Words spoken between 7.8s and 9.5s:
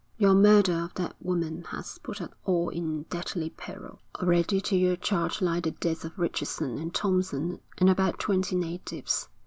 about twenty natives.